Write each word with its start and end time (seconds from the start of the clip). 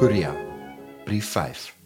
Korea. 0.00 0.36
Brief 1.04 1.26
5. 1.26 1.76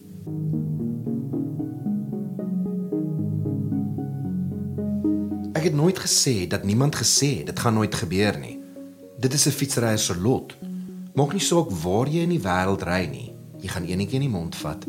Ek 5.51 5.63
het 5.63 5.73
nooit 5.73 5.99
gesê 5.99 6.47
dat 6.47 6.63
niemand 6.63 6.95
gesê 6.95 7.43
dit 7.43 7.59
gaan 7.59 7.73
nooit 7.73 7.95
gebeur 7.95 8.39
nie. 8.39 8.59
Dit 9.19 9.33
is 9.33 9.45
'n 9.45 9.51
fietsryer 9.51 9.99
se 9.99 10.19
lot. 10.21 10.55
Maak 11.13 11.31
nie 11.31 11.41
saak 11.41 11.69
waar 11.69 12.07
jy 12.07 12.21
in 12.21 12.29
die 12.29 12.39
wêreld 12.39 12.83
ry 12.83 13.05
nie. 13.11 13.35
Jy 13.59 13.67
gaan 13.67 13.83
enetjie 13.83 14.15
in 14.15 14.31
die 14.31 14.37
mond 14.37 14.55
vat. 14.55 14.85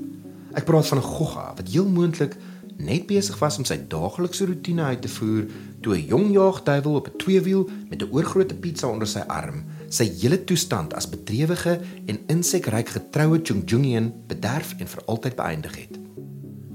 Ek 0.52 0.64
praat 0.64 0.86
van 0.86 0.98
'n 0.98 1.02
gogga 1.02 1.52
wat 1.56 1.68
heel 1.68 1.88
moontlik 1.88 2.36
net 2.76 3.06
besig 3.06 3.38
was 3.38 3.58
om 3.58 3.64
sy 3.64 3.86
daaglikse 3.88 4.46
roetine 4.46 4.82
uit 4.82 5.02
te 5.02 5.08
voer 5.08 5.46
toe 5.80 5.96
'n 5.96 6.06
jong 6.06 6.32
jaagduiwel 6.32 6.94
op 6.94 7.08
'n 7.08 7.16
tweewiel 7.16 7.68
met 7.88 8.02
'n 8.02 8.10
oorgrootte 8.10 8.54
pizza 8.54 8.86
onder 8.86 9.08
sy 9.08 9.18
arm 9.18 9.64
sy 9.88 10.06
hele 10.20 10.38
toestand 10.44 10.94
as 10.94 11.08
bedrewige 11.10 11.80
en 12.06 12.18
insekryk 12.32 12.88
getroue 12.88 13.40
Chungjungian 13.42 14.12
bederf 14.26 14.74
en 14.78 14.90
vir 14.90 15.04
altyd 15.06 15.36
beëindig 15.36 15.76
het. 15.76 15.98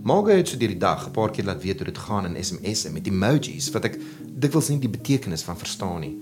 Margo 0.01 0.33
het 0.33 0.47
so 0.49 0.57
deur 0.57 0.73
die 0.73 0.81
dag 0.81 1.07
'n 1.07 1.11
paar 1.11 1.31
keer 1.31 1.45
laat 1.45 1.61
weet 1.61 1.77
hoe 1.77 1.85
dit 1.85 1.97
gaan 1.97 2.25
in 2.25 2.43
SMS'e 2.43 2.89
met 2.89 3.07
emojis 3.07 3.69
wat 3.71 3.85
ek 3.85 3.99
dikwels 4.39 4.69
nie 4.69 4.79
die 4.79 4.89
betekenis 4.89 5.43
van 5.43 5.57
verstaan 5.57 5.99
nie. 6.01 6.17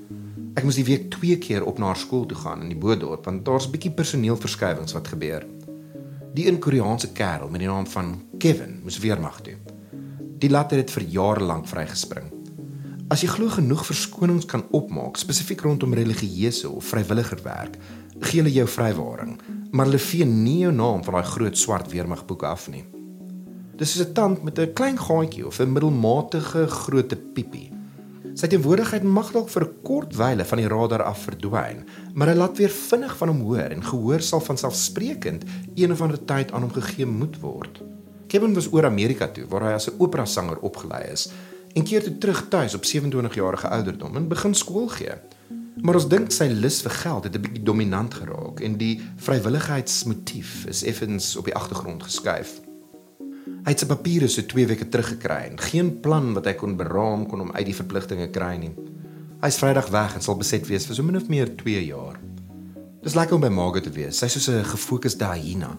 Ek 0.55 0.63
moes 0.63 0.75
die 0.75 0.83
week 0.83 1.09
2 1.09 1.37
keer 1.37 1.63
op 1.63 1.79
na 1.79 1.85
haar 1.85 1.97
skool 1.97 2.25
toe 2.25 2.37
gaan 2.37 2.61
in 2.61 2.69
die 2.69 2.77
Boedorp 2.77 3.25
want 3.25 3.45
daar's 3.45 3.67
'n 3.67 3.71
bietjie 3.71 3.91
personeelverskywings 3.91 4.93
wat 4.93 5.07
gebeur. 5.07 5.45
Die 6.33 6.47
een 6.47 6.59
Koreaanse 6.59 7.11
kerel 7.11 7.49
met 7.49 7.59
die 7.59 7.69
naam 7.69 7.87
van 7.87 8.21
Kevin 8.37 8.79
moes 8.83 8.99
weermag 8.99 9.41
toe. 9.41 9.55
Die 10.39 10.49
later 10.49 10.77
het 10.77 10.91
vir 10.91 11.03
jare 11.03 11.43
lank 11.43 11.67
vrygespring. 11.67 12.38
As 13.09 13.23
jy 13.23 13.27
glo 13.31 13.49
genoeg 13.49 13.81
verskonings 13.87 14.45
kan 14.45 14.67
opmaak 14.77 15.17
spesifiek 15.17 15.63
rondom 15.65 15.95
religieuse 15.97 16.69
of 16.69 16.91
vrywilliger 16.91 17.39
werk, 17.41 17.79
gee 18.21 18.37
hulle 18.37 18.51
jou 18.53 18.67
vrywaring, 18.69 19.31
maar 19.73 19.89
hulle 19.89 20.01
vee 20.03 20.27
nie 20.29 20.59
jou 20.61 20.73
naam 20.75 21.01
van 21.07 21.17
daai 21.17 21.31
groot 21.31 21.57
swart 21.57 21.89
weermagboek 21.89 22.45
af 22.45 22.67
nie. 22.69 22.83
Dis 23.81 23.95
soos 23.95 24.05
'n 24.05 24.13
tand 24.13 24.43
met 24.43 24.59
'n 24.59 24.73
klein 24.77 24.99
gaatjie 25.01 25.47
of 25.47 25.59
'n 25.59 25.73
middelmatige 25.73 26.67
grootte 26.67 27.15
piepie. 27.15 27.71
Sy 28.35 28.47
teenwoordigheid 28.47 29.03
mag 29.03 29.31
dalk 29.31 29.49
vir 29.49 29.63
'n 29.63 29.81
kort 29.83 30.15
wyle 30.15 30.45
van 30.45 30.57
die 30.57 30.67
radar 30.67 31.03
af 31.03 31.25
verdwyn, 31.25 31.85
maar 32.13 32.27
hy 32.27 32.35
laat 32.35 32.57
weer 32.57 32.69
vinnig 32.69 33.17
van 33.17 33.27
hom 33.27 33.41
hoor 33.41 33.71
en 33.73 33.83
gehoor 33.83 34.21
sal 34.21 34.39
van 34.39 34.57
selfsprekend 34.57 35.43
een 35.75 35.91
of 35.91 36.01
ander 36.01 36.25
tyd 36.25 36.51
aan 36.51 36.61
hom 36.61 36.71
gegee 36.71 37.05
moet 37.05 37.39
word. 37.39 37.81
Kevin 38.27 38.53
was 38.53 38.71
oor 38.71 38.85
Amerika 38.85 39.27
toe 39.27 39.47
waar 39.49 39.63
hy 39.63 39.73
as 39.73 39.89
'n 39.89 39.97
opera 39.97 40.25
sanger 40.25 40.59
opgelei 40.59 41.11
is 41.11 41.31
en 41.73 41.83
keer 41.83 42.03
toe 42.03 42.17
terug 42.17 42.45
tuis 42.49 42.75
op 42.75 42.85
27 42.85 43.35
jarige 43.35 43.67
ouderdom 43.67 44.15
en 44.15 44.27
begin 44.27 44.53
skool 44.53 44.87
gee. 44.87 45.13
Maar 45.81 45.95
ons 45.95 46.07
dink 46.11 46.31
sy 46.35 46.49
lus 46.51 46.81
vir 46.83 46.91
geld 46.91 47.23
het 47.23 47.35
'n 47.35 47.41
bietjie 47.41 47.63
dominant 47.63 48.13
geraak 48.13 48.59
en 48.59 48.77
die 48.77 49.01
vrywilligheidsmotief 49.15 50.65
is 50.65 50.83
effens 50.83 51.35
op 51.35 51.45
die 51.45 51.55
agtergrond 51.55 52.03
geskuif. 52.03 52.59
Hy 53.63 53.71
het 53.71 53.79
sy 53.79 53.85
papiere 53.85 54.27
so 54.27 54.41
2 54.41 54.67
weke 54.67 54.89
terug 54.89 55.07
gekry 55.07 55.49
en 55.51 55.59
geen 55.59 55.99
plan 55.99 56.33
wat 56.33 56.45
hy 56.45 56.53
kon 56.53 56.77
beraam 56.77 57.27
kon 57.27 57.41
om 57.41 57.51
uit 57.51 57.65
die 57.65 57.75
verpligtinge 57.75 58.29
kry 58.29 58.55
nie. 58.57 58.71
Hy's 59.41 59.57
Vrydag 59.57 59.89
weg 59.89 60.15
en 60.15 60.21
sal 60.21 60.37
beset 60.37 60.67
wees 60.67 60.85
vir 60.85 60.95
so 60.95 61.03
min 61.03 61.15
of 61.15 61.27
meer 61.27 61.55
2 61.55 61.85
jaar. 61.85 62.19
Dis 63.01 63.15
lekker 63.15 63.35
om 63.35 63.41
by 63.41 63.47
Margaret 63.47 63.83
te 63.83 63.89
wees. 63.89 64.17
Sy's 64.17 64.43
so 64.43 64.51
'n 64.51 64.63
gefokusde 64.63 65.25
hyena. 65.25 65.77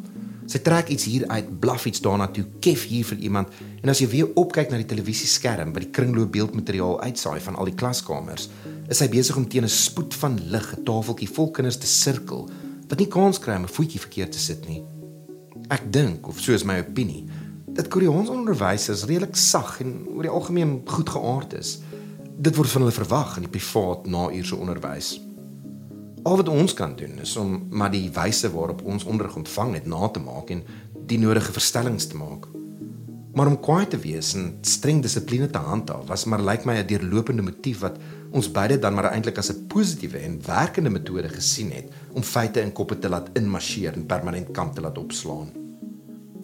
Sy 0.51 0.59
trek 0.67 0.89
iets 0.91 1.05
hier 1.07 1.25
uit, 1.31 1.51
blaf 1.63 1.85
iets 1.87 2.03
daarna 2.03 2.27
toe, 2.35 2.43
kef 2.59 2.89
hier 2.91 3.07
vir 3.07 3.21
iemand. 3.23 3.53
En 3.85 3.93
as 3.93 4.01
jy 4.03 4.09
weer 4.11 4.33
opkyk 4.41 4.73
na 4.73 4.81
die 4.81 4.89
televisieskerm 4.91 5.71
wat 5.77 5.85
die 5.85 5.93
kringloop 5.95 6.33
beeldmateriaal 6.35 6.97
uitsaai 7.05 7.39
van 7.45 7.59
al 7.61 7.71
die 7.71 7.77
klaskamers, 7.79 8.49
is 8.91 8.99
sy 8.99 9.07
besig 9.13 9.39
om 9.39 9.47
teen 9.47 9.65
'n 9.65 9.71
spoed 9.71 10.15
van 10.15 10.41
lig 10.51 10.67
'n 10.75 10.83
tafeltjie 10.83 11.31
vol 11.31 11.51
kinders 11.51 11.79
te 11.79 11.87
sirkel 11.87 12.51
wat 12.89 12.99
nie 12.99 13.07
kans 13.07 13.39
kry 13.39 13.55
om 13.55 13.63
'n 13.63 13.77
voetjie 13.77 14.01
verkeerd 14.01 14.33
te 14.33 14.39
sit 14.39 14.67
nie. 14.69 14.83
Ek 15.71 15.93
dink, 15.93 16.27
of 16.27 16.41
so 16.41 16.53
is 16.53 16.65
my 16.65 16.81
opinie, 16.81 17.29
dat 17.69 17.89
Koreaanse 17.89 18.33
onderwysers 18.33 19.05
redelik 19.05 19.37
sag 19.37 19.81
en 19.81 20.07
oor 20.09 20.23
die 20.23 20.31
algemeen 20.31 20.83
goed 20.85 21.09
geaard 21.09 21.53
is. 21.53 21.79
Dit 22.37 22.57
word 22.57 22.69
van 22.69 22.83
hulle 22.83 22.93
verwag 22.93 23.37
in 23.37 23.43
die 23.43 23.51
privaat 23.51 24.07
na-uurse 24.07 24.57
onderwys. 24.57 25.21
Al 26.23 26.37
wat 26.37 26.49
ons 26.49 26.75
kan 26.77 26.97
doen 26.97 27.19
is 27.23 27.37
om 27.41 27.55
maar 27.71 27.91
die 27.91 28.11
wyse 28.13 28.51
waarop 28.53 28.83
ons 28.85 29.05
onderrig 29.05 29.37
ontvang 29.37 29.75
het 29.79 29.87
na 29.89 30.09
te 30.09 30.21
maak 30.21 30.51
en 30.53 30.63
die 31.09 31.19
nodige 31.19 31.53
verstellings 31.53 32.07
te 32.11 32.17
maak. 32.17 32.49
Maar 33.33 33.47
om 33.47 33.61
kwaai 33.61 33.87
te 33.89 33.99
wees 33.99 34.35
en 34.37 34.59
streng 34.67 35.01
dissipline 35.03 35.49
te 35.51 35.63
handhaaf 35.65 36.09
was 36.11 36.27
maar 36.29 36.43
lyk 36.45 36.67
my 36.69 36.77
'n 36.77 36.87
deurlopende 36.87 37.43
motief 37.43 37.81
wat 37.81 37.97
ons 38.31 38.51
beide 38.51 38.79
dan 38.79 38.95
maar 38.95 39.13
eintlik 39.13 39.39
as 39.39 39.51
'n 39.51 39.67
positiewe 39.67 40.19
en 40.19 40.43
werkende 40.47 40.91
metode 40.91 41.29
gesien 41.29 41.71
het 41.73 41.89
om 42.13 42.23
feite 42.23 42.61
in 42.61 42.73
koppe 42.73 42.99
te 42.99 43.09
laat 43.09 43.31
inmarseer 43.33 43.93
en 43.93 44.07
permanent 44.07 44.51
kamp 44.51 44.75
te 44.75 44.81
laat 44.81 44.99
opslaan. 44.99 45.49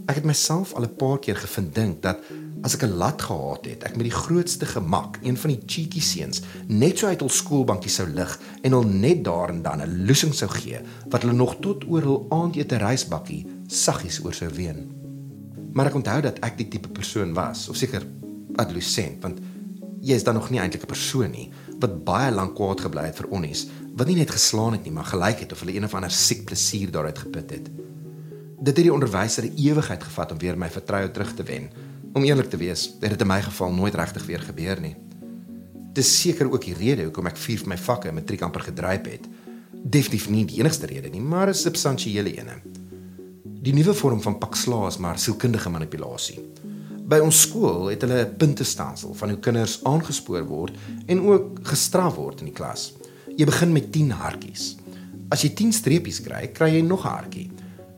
Ek 0.07 0.15
het 0.15 0.25
myself 0.25 0.73
al 0.73 0.85
'n 0.85 0.97
paar 0.97 1.19
keer 1.19 1.37
gevind 1.37 1.75
dink 1.75 2.03
dat 2.03 2.19
as 2.63 2.75
ek 2.75 2.83
'n 2.85 2.97
lat 2.97 3.23
gehad 3.23 3.65
het, 3.65 3.83
ek 3.85 3.97
met 3.97 4.09
die 4.09 4.19
grootste 4.25 4.67
gemak 4.67 5.19
een 5.23 5.37
van 5.37 5.51
die 5.51 5.63
cheeky 5.67 6.01
seuns 6.01 6.41
net 6.67 6.99
so 6.99 7.07
uit 7.07 7.21
hul 7.21 7.29
skoolbankie 7.29 7.91
sou 7.91 8.09
lig 8.09 8.39
en 8.63 8.73
hul 8.73 8.85
net 8.85 9.25
daar 9.25 9.49
en 9.49 9.63
dan 9.63 9.83
'n 9.83 10.07
loosing 10.07 10.35
sou 10.35 10.51
gee 10.51 10.81
wat 11.09 11.23
hulle 11.23 11.35
nog 11.35 11.61
tot 11.61 11.85
oor 11.89 12.03
hul 12.03 12.27
aandete 12.31 12.77
reisbakkie 12.77 13.47
saggies 13.67 14.25
oor 14.25 14.35
sou 14.35 14.49
ween. 14.55 14.91
Maar 15.73 15.87
ek 15.87 15.95
onthou 15.95 16.21
dat 16.21 16.39
ek 16.39 16.57
die 16.57 16.69
tipe 16.69 16.89
persoon 16.89 17.35
was, 17.35 17.69
of 17.69 17.77
seker 17.77 18.03
adolescent, 18.57 19.23
want 19.23 19.41
jy 20.01 20.15
is 20.15 20.25
dan 20.25 20.35
nog 20.35 20.51
nie 20.51 20.61
eintlik 20.61 20.83
'n 20.83 20.87
persoon 20.87 21.31
nie 21.31 21.51
wat 21.81 22.05
baie 22.05 22.33
lank 22.33 22.55
kwaad 22.55 22.81
gebly 22.81 23.05
het 23.05 23.17
vir 23.17 23.29
onnies, 23.29 23.67
wat 23.97 24.07
nie 24.07 24.17
net 24.17 24.31
geslaan 24.31 24.73
het 24.73 24.85
nie, 24.85 24.93
maar 24.93 25.05
gelyk 25.05 25.41
het 25.41 25.53
of 25.53 25.61
hulle 25.61 25.75
een 25.77 25.85
of 25.85 25.95
ander 25.95 26.11
siek 26.11 26.45
plesier 26.45 26.91
daaruit 26.91 27.19
geput 27.19 27.51
het. 27.51 27.69
Dit 28.61 28.77
het 28.77 28.85
die 28.87 28.93
onderwyser 28.93 29.45
'n 29.45 29.57
ewigheid 29.57 30.03
gevat 30.03 30.33
om 30.33 30.39
weer 30.39 30.59
my 30.59 30.71
vertroue 30.71 31.11
terug 31.11 31.35
te 31.35 31.43
wen 31.43 31.69
Om 32.17 32.25
eerlik 32.25 32.49
te 32.49 32.57
wees, 32.57 32.87
het 33.01 33.11
dit 33.13 33.21
in 33.21 33.29
my 33.29 33.43
geval 33.45 33.73
nooit 33.77 33.95
regtig 33.95 34.25
weer 34.25 34.41
gebeur 34.41 34.79
nie. 34.81 34.95
Dis 35.93 36.21
seker 36.21 36.49
ook 36.49 36.65
die 36.65 36.77
rede 36.79 37.05
hoekom 37.05 37.29
ek 37.29 37.37
vier 37.37 37.61
van 37.61 37.75
my 37.75 37.77
vakke 37.77 38.09
in 38.09 38.17
matriek 38.17 38.45
amper 38.47 38.65
gedryf 38.71 39.05
het. 39.11 39.27
Definitief 39.77 40.31
nie 40.33 40.47
die 40.49 40.63
enigste 40.63 40.89
rede 40.89 41.11
nie, 41.13 41.21
maar 41.21 41.53
'n 41.53 41.55
substansiële 41.55 42.33
een. 42.39 42.49
Die 43.45 43.75
nuwe 43.75 43.95
vorm 43.95 44.23
van 44.23 44.39
pakslaa 44.39 44.87
is 44.89 44.97
maar 44.97 45.19
sielkundige 45.19 45.69
manipulasie. 45.69 46.41
By 47.05 47.19
ons 47.19 47.41
skool 47.41 47.91
het 47.93 48.01
hulle 48.01 48.25
'n 48.25 48.37
puntestelsel 48.37 49.15
van 49.15 49.29
hoe 49.29 49.39
kinders 49.39 49.85
aangespoor 49.85 50.45
word 50.45 50.75
en 51.07 51.21
ook 51.21 51.59
gestraf 51.63 52.15
word 52.15 52.41
in 52.41 52.47
die 52.47 52.55
klas. 52.55 52.95
Jy 53.37 53.45
begin 53.45 53.73
met 53.73 53.93
10 53.93 54.11
hartjies. 54.11 54.77
As 55.29 55.43
jy 55.43 55.51
10 55.51 55.73
streepies 55.73 56.21
kry, 56.23 56.49
kry 56.49 56.71
jy 56.71 56.81
nog 56.81 57.05
'n 57.05 57.09
hartjie. 57.09 57.51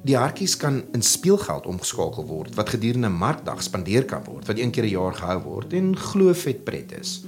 Die 0.06 0.14
hartjies 0.16 0.54
kan 0.56 0.84
in 0.94 1.03
speelgeld 1.03 1.66
omgeskakel 1.66 2.26
word 2.26 2.54
wat 2.54 2.70
gedurende 2.70 3.09
'n 3.09 3.19
markdag 3.19 3.62
spandeer 3.62 4.04
kan 4.04 4.22
word 4.25 4.47
wat 4.47 4.59
een 4.59 4.70
keer 4.70 4.84
'n 4.84 4.94
jaar 4.94 5.14
gehou 5.14 5.42
word 5.42 5.72
en 5.72 5.97
glo 5.97 6.32
vet 6.32 6.64
pret 6.64 6.92
is. 7.00 7.25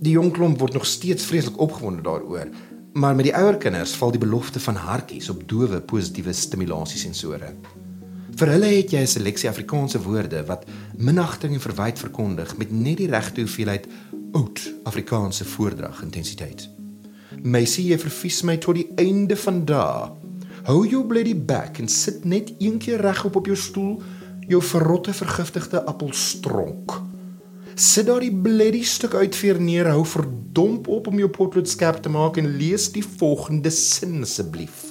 Die 0.00 0.12
jong 0.12 0.32
klomp 0.32 0.58
word 0.58 0.72
nog 0.72 0.86
steeds 0.86 1.24
vreeslik 1.24 1.58
opgewonde 1.60 2.02
daaroor, 2.02 2.48
maar 2.92 3.14
met 3.14 3.24
die 3.24 3.36
ouer 3.36 3.56
kinders 3.56 3.92
val 3.92 4.10
die 4.10 4.20
belofte 4.20 4.60
van 4.60 4.74
hartjies 4.74 5.28
op 5.28 5.48
dowe 5.48 5.80
positiewe 5.80 6.32
stimulasiesensore. 6.32 7.54
Vir 8.36 8.48
hulle 8.48 8.66
het 8.66 8.90
jy 8.90 9.00
'n 9.00 9.06
seleksie 9.06 9.48
Afrikaanse 9.48 10.02
woorde 10.02 10.44
wat 10.46 10.64
minagting 10.96 11.52
en 11.52 11.60
verwyd 11.60 11.98
verkondig 11.98 12.56
met 12.56 12.70
net 12.70 12.96
die 12.96 13.10
regte 13.10 13.40
hoeveelheid 13.40 13.86
oud 14.32 14.72
Afrikaanse 14.84 15.44
voordrag 15.44 16.02
intensiteit. 16.02 16.68
Sien 17.64 17.86
jy 17.86 17.98
verfies 17.98 18.42
my 18.42 18.56
tot 18.56 18.74
die 18.74 18.88
einde 18.96 19.36
van 19.36 19.64
daai 19.64 20.29
Hou 20.68 20.82
jou 20.88 21.04
bloody 21.08 21.34
back 21.34 21.78
en 21.80 21.88
sit 21.88 22.24
net 22.24 22.52
een 22.58 22.78
keer 22.78 23.00
regop 23.00 23.36
op 23.36 23.46
jou 23.48 23.56
stoel, 23.56 23.94
jou 24.48 24.60
verrotte 24.62 25.12
vergiftigde 25.16 25.84
appelstronk. 25.88 26.98
Sit 27.74 28.06
daar 28.10 28.20
die 28.20 28.34
bloody 28.34 28.82
stuk 28.84 29.14
uitveer 29.14 29.60
neer, 29.60 29.88
hou 29.88 30.04
verdomp 30.04 30.88
op 30.88 31.06
om 31.08 31.18
jou 31.18 31.30
potlood 31.32 31.68
skerp 31.68 32.02
te 32.04 32.12
maak 32.12 32.36
en 32.36 32.56
lees 32.60 32.90
die 32.92 33.04
volgende 33.04 33.70
sin 33.72 34.20
asseblief. 34.26 34.90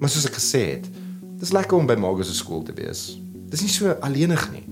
Maar 0.00 0.12
soos 0.12 0.28
ek 0.28 0.36
gesê 0.36 0.64
het, 0.74 0.90
dis 1.40 1.54
lekker 1.56 1.78
om 1.78 1.88
by 1.88 1.96
Margus 1.96 2.28
se 2.28 2.36
skool 2.36 2.60
te 2.66 2.76
wees. 2.76 3.14
Dis 3.50 3.64
nie 3.64 3.72
so 3.72 3.96
alleenig 4.04 4.44
nie. 4.52 4.66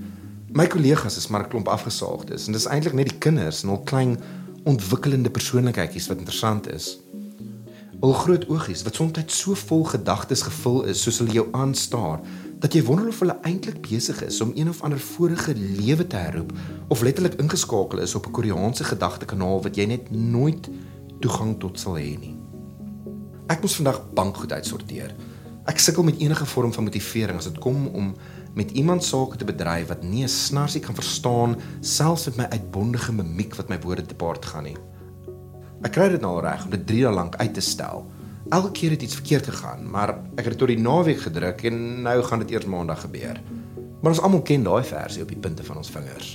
My 0.53 0.67
kollegas 0.69 1.17
is 1.17 1.27
maar 1.29 1.45
'n 1.45 1.49
klomp 1.49 1.67
afgesaagdes 1.67 2.47
en 2.47 2.53
dis 2.53 2.65
eintlik 2.65 2.93
net 2.93 3.09
die 3.09 3.17
kinders 3.17 3.63
en 3.63 3.69
hul 3.69 3.83
klein 3.83 4.17
ontwikkelende 4.65 5.29
persoonlikheidjies 5.29 6.07
wat 6.07 6.17
interessant 6.17 6.69
is. 6.69 6.97
Hul 7.99 8.13
groot 8.15 8.45
oogies 8.47 8.85
wat 8.87 8.95
soms 8.95 9.17
so 9.35 9.53
vol 9.59 9.81
gedagtes 9.83 10.45
gevul 10.47 10.85
is 10.87 11.01
soos 11.03 11.17
hulle 11.19 11.33
jou 11.35 11.49
aanstaar 11.51 12.21
dat 12.63 12.71
jy 12.71 12.79
wonder 12.87 13.09
of 13.11 13.17
hulle 13.19 13.35
eintlik 13.43 13.81
besig 13.83 14.21
is 14.23 14.37
om 14.39 14.53
een 14.55 14.69
of 14.71 14.79
ander 14.87 14.99
vorige 15.03 15.51
lewe 15.55 16.05
te 16.07 16.15
herroep 16.15 16.53
of 16.87 17.01
letterlik 17.03 17.35
ingeskakel 17.43 17.99
is 17.99 18.15
op 18.15 18.27
'n 18.27 18.31
Koreaanse 18.31 18.83
gedagtekanaal 18.83 19.61
wat 19.63 19.75
jy 19.75 19.85
net 19.85 20.11
nooit 20.11 20.69
toegang 21.19 21.59
tot 21.59 21.79
sal 21.79 21.99
hê 21.99 22.15
nie. 22.19 22.35
Ek 23.47 23.61
moes 23.61 23.75
vandag 23.75 23.99
bankgoed 24.13 24.51
uitsorteer. 24.51 25.15
Ek 25.65 25.79
sukkel 25.79 26.03
met 26.03 26.19
enige 26.19 26.45
vorm 26.45 26.73
van 26.73 26.83
motivering 26.83 27.37
as 27.37 27.51
dit 27.51 27.59
kom 27.59 27.87
om 27.87 28.15
met 28.53 28.71
iemand 28.71 29.03
sake 29.03 29.35
te 29.35 29.45
bedryf 29.45 29.87
wat 29.87 30.03
nie 30.03 30.23
'n 30.23 30.29
snarsie 30.29 30.81
kan 30.81 30.95
verstaan 30.95 31.57
selfs 31.81 32.25
met 32.25 32.37
my 32.37 32.47
uitbondige 32.49 33.11
mimiek 33.11 33.55
wat 33.55 33.69
my 33.69 33.79
woorde 33.79 34.05
te 34.05 34.15
paart 34.15 34.45
gaan 34.45 34.63
nie. 34.63 34.77
Ek 35.79 35.93
kry 35.95 36.09
dit 36.11 36.19
nou 36.19 36.33
al 36.35 36.41
reg 36.43 36.65
om 36.65 36.73
dit 36.73 36.81
3 36.87 37.03
dae 37.07 37.13
lank 37.15 37.35
uit 37.39 37.53
te 37.55 37.63
stel. 37.63 38.03
Elke 38.51 38.71
keer 38.75 38.91
het 38.91 39.03
iets 39.05 39.15
verkeerd 39.15 39.45
gegaan, 39.47 39.85
maar 39.87 40.09
ek 40.35 40.43
het 40.43 40.53
dit 40.55 40.57
tot 40.59 40.71
die 40.71 40.79
naweek 40.79 41.21
gedruk 41.23 41.63
en 41.69 42.01
nou 42.03 42.17
gaan 42.23 42.43
dit 42.43 42.51
eers 42.51 42.67
maandag 42.67 43.05
gebeur. 43.05 43.39
Maar 44.01 44.11
ons 44.11 44.21
almal 44.21 44.41
ken 44.41 44.65
daai 44.67 44.83
versie 44.83 45.23
op 45.23 45.31
die 45.31 45.39
punte 45.39 45.63
van 45.63 45.79
ons 45.79 45.91
vingers. 45.93 46.33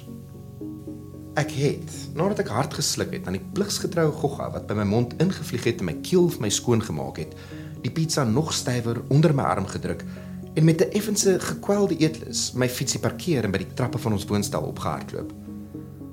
Ek 1.37 1.53
het, 1.59 1.93
nadat 2.15 2.45
ek 2.45 2.55
hard 2.55 2.77
gesluk 2.79 3.13
het 3.13 3.29
aan 3.29 3.37
die 3.37 3.45
pligsgetroue 3.57 4.15
gogga 4.17 4.49
wat 4.55 4.69
by 4.71 4.79
my 4.81 4.89
mond 4.89 5.17
ingevlieg 5.21 5.69
het 5.69 5.83
en 5.83 5.91
my 5.91 5.97
keel 6.07 6.31
vir 6.31 6.47
my 6.47 6.53
skoon 6.55 6.85
gemaak 6.85 7.21
het, 7.21 7.37
die 7.85 7.93
pizza 7.93 8.25
nog 8.25 8.53
stywer 8.55 9.03
onder 9.13 9.35
my 9.37 9.45
arm 9.45 9.69
gedruk 9.69 10.07
en 10.55 10.65
met 10.65 10.81
'n 10.81 10.93
effense 10.97 11.41
gekwelde 11.41 11.99
eetlus 11.99 12.53
my 12.55 12.69
fietsie 12.69 13.01
parkeer 13.01 13.45
en 13.45 13.51
by 13.51 13.59
die 13.59 13.75
trappe 13.75 13.99
van 13.99 14.13
ons 14.13 14.25
woonstel 14.25 14.63
opgehardloop. 14.63 15.33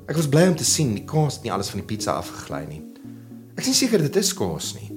Ek 0.07 0.15
was 0.15 0.29
bly 0.29 0.47
om 0.47 0.55
te 0.55 0.65
sien 0.65 0.93
die 0.93 1.05
kaas 1.05 1.35
het 1.35 1.43
nie 1.43 1.51
alles 1.51 1.69
van 1.69 1.79
die 1.79 1.87
pizza 1.87 2.11
afgegly 2.11 2.65
nie. 2.67 2.90
Ek 3.61 3.67
is 3.69 3.77
seker 3.77 4.01
dit 4.01 4.15
is 4.17 4.31
kaas 4.33 4.71
nie. 4.73 4.87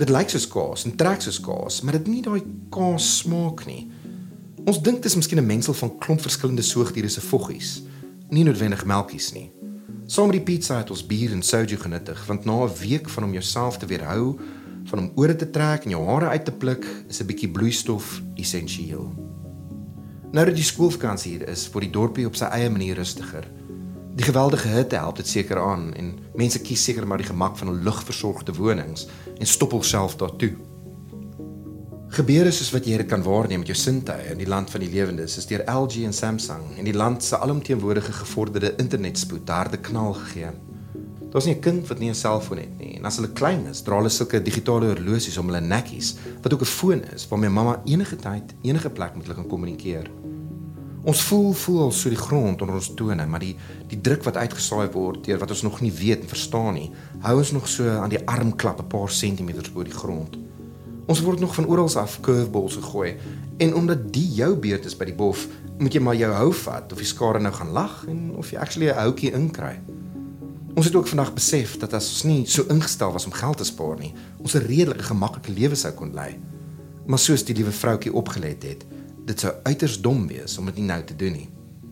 Dit 0.00 0.08
lyk 0.08 0.30
soos 0.32 0.46
kaas 0.48 0.86
en 0.88 0.94
trek 0.96 1.20
soos 1.20 1.36
kaas, 1.44 1.82
maar 1.84 1.98
dit 1.98 2.06
het 2.06 2.08
nie 2.08 2.22
daai 2.24 2.46
kaas 2.72 3.04
smaak 3.18 3.66
nie. 3.68 3.82
Ons 4.64 4.78
dink 4.80 5.02
dit 5.02 5.10
is 5.10 5.16
miskien 5.18 5.42
'n 5.42 5.46
mengsel 5.46 5.76
van 5.76 5.92
klomp 5.98 6.22
verskillende 6.24 6.62
soogdiere 6.62 7.10
se 7.10 7.20
voggies, 7.20 7.82
nie 8.30 8.44
noodwendig 8.44 8.86
melkies 8.86 9.34
nie. 9.34 9.52
Saam 10.06 10.30
met 10.30 10.40
die 10.40 10.54
pizza 10.54 10.78
het 10.78 10.90
ons 10.90 11.06
bier 11.06 11.32
en 11.32 11.42
soju 11.42 11.76
genuttig, 11.76 12.26
want 12.26 12.46
na 12.46 12.64
'n 12.64 12.72
week 12.80 13.10
van 13.10 13.24
om 13.24 13.32
jouself 13.32 13.76
te 13.76 13.86
weerhou 13.86 14.38
van 14.84 14.98
om 14.98 15.12
ore 15.16 15.36
te 15.36 15.50
trek 15.50 15.84
en 15.84 15.90
jou 15.90 16.06
hare 16.06 16.28
uit 16.28 16.44
te 16.44 16.52
pluk, 16.52 16.86
is 17.08 17.20
'n 17.20 17.26
bietjie 17.26 17.50
bloeistof 17.50 18.22
essensieel. 18.36 19.12
Nou 20.32 20.46
dat 20.46 20.54
die 20.54 20.64
skoolvakansie 20.64 21.32
hier 21.32 21.48
is, 21.48 21.70
word 21.70 21.84
die 21.84 21.92
dorpie 21.92 22.26
op 22.26 22.36
sy 22.36 22.44
eie 22.44 22.70
manier 22.70 22.94
rustiger. 22.94 23.44
Die 24.14 24.24
geweldige 24.24 24.68
hitte 24.68 24.96
help 24.96 25.16
dit 25.16 25.26
seker 25.26 25.58
aan 25.58 25.88
en 25.98 26.12
mense 26.38 26.60
kies 26.62 26.84
seker 26.86 27.06
maar 27.06 27.18
die 27.18 27.26
gemak 27.26 27.56
van 27.58 27.68
'n 27.68 27.82
lugversorgde 27.82 28.54
wonings 28.54 29.08
en 29.38 29.46
stop 29.46 29.70
hulself 29.70 30.16
daartoe. 30.16 30.52
Gebeure 32.08 32.50
soos 32.50 32.70
wat 32.70 32.86
jy 32.86 32.96
dit 32.96 33.06
kan 33.06 33.22
waarneem 33.22 33.58
met 33.58 33.66
jou 33.66 33.78
sintuie 33.78 34.30
in 34.30 34.38
die 34.38 34.46
land 34.46 34.70
van 34.70 34.80
die 34.80 34.90
lewendes 34.90 35.36
is 35.36 35.46
deur 35.46 35.64
LG 35.66 36.04
en 36.04 36.12
Samsung 36.12 36.78
en 36.78 36.84
die 36.84 36.94
land 36.94 37.24
se 37.24 37.38
alomteenwoordige 37.38 38.12
gevorderde 38.12 38.74
internetspoed 38.76 39.48
harde 39.48 39.76
knal 39.76 40.12
gegee. 40.12 40.50
Daar's 41.30 41.44
nie 41.44 41.54
'n 41.54 41.60
kind 41.60 41.88
wat 41.88 41.98
nie 41.98 42.10
'n 42.10 42.14
selfoon 42.14 42.58
het 42.58 42.78
nie 42.78 42.96
en 42.96 43.04
as 43.04 43.16
hulle 43.16 43.32
klein 43.32 43.66
is, 43.66 43.82
dra 43.82 43.96
hulle 43.96 44.08
sulke 44.08 44.42
digitale 44.42 44.86
horlosies 44.86 45.38
om 45.38 45.46
hulle 45.46 45.60
nekkies 45.60 46.14
wat 46.42 46.52
ook 46.52 46.60
'n 46.60 46.64
foon 46.64 47.02
is 47.14 47.28
waarmee 47.28 47.50
mamma 47.50 47.82
enige 47.84 48.16
tyd 48.16 48.54
enige 48.62 48.90
plek 48.90 49.16
met 49.16 49.22
hulle 49.22 49.34
kan 49.34 49.48
kommunikeer. 49.48 50.10
Ons 51.04 51.20
voel 51.28 51.50
voel 51.52 51.80
al 51.84 51.90
so 51.92 52.08
die 52.08 52.18
grond 52.18 52.62
onder 52.64 52.78
ons 52.78 52.94
tone, 52.96 53.26
maar 53.28 53.42
die 53.44 53.52
die 53.90 54.00
druk 54.00 54.22
wat 54.24 54.38
uitgesaai 54.40 54.88
word 54.94 55.26
deur 55.26 55.38
wat 55.42 55.50
ons 55.52 55.62
nog 55.66 55.82
nie 55.84 55.92
weet 55.92 56.24
en 56.24 56.30
verstaan 56.30 56.78
nie, 56.78 56.86
hou 57.26 57.34
ons 57.42 57.52
nog 57.52 57.68
so 57.68 57.88
aan 57.92 58.12
die 58.14 58.22
armklap 58.24 58.80
'n 58.80 58.88
paar 58.88 59.10
sentimeters 59.10 59.72
bo 59.72 59.84
die 59.84 59.92
grond. 59.92 60.38
Ons 61.06 61.20
word 61.20 61.40
nog 61.40 61.54
van 61.54 61.66
oral 61.66 61.96
af 61.96 62.20
curveballs 62.20 62.76
gegooi 62.76 63.16
en 63.58 63.74
omdat 63.74 64.12
die 64.12 64.28
jou 64.34 64.56
beurt 64.56 64.84
is 64.84 64.96
by 64.96 65.04
die 65.04 65.14
bof, 65.14 65.46
moet 65.78 65.92
jy 65.92 66.00
maar 66.00 66.16
jou 66.16 66.32
hou 66.32 66.52
vat 66.52 66.92
of 66.92 66.98
die 66.98 67.06
skare 67.06 67.40
nou 67.40 67.52
gaan 67.52 67.72
lag 67.72 68.04
en 68.08 68.32
of 68.36 68.50
jy 68.50 68.58
actually 68.58 68.88
'n 68.88 68.96
houtjie 68.96 69.32
inkry. 69.32 69.80
Ons 70.74 70.86
het 70.86 70.94
ook 70.94 71.06
vandag 71.06 71.34
besef 71.34 71.76
dat 71.78 71.92
as 71.92 72.08
ons 72.08 72.24
nie 72.24 72.46
so 72.46 72.64
ingestel 72.68 73.12
was 73.12 73.26
om 73.26 73.32
geld 73.32 73.56
te 73.56 73.64
spaar 73.64 73.98
nie, 73.98 74.14
ons 74.38 74.54
'n 74.54 74.66
redelike 74.66 75.04
gemaklike 75.04 75.52
lewe 75.52 75.74
sou 75.74 75.92
kon 75.92 76.14
lei. 76.14 76.38
Maar 77.06 77.18
soos 77.18 77.44
die 77.44 77.54
liewe 77.54 77.72
vroutjie 77.72 78.12
opgelet 78.12 78.62
het, 78.62 78.84
dit 79.24 79.40
sou 79.40 79.52
uiters 79.62 80.00
dom 80.00 80.26
wees 80.28 80.58
om 80.58 80.68
dit 80.70 80.82
nie 80.82 80.88
nou 80.88 81.00
te 81.04 81.16
doen 81.16 81.32
nie. 81.32 81.48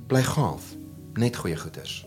Bly 0.07 0.23
gaaf, 0.23 0.73
net 1.17 1.37
goeie 1.37 1.57
goeders. 1.57 2.03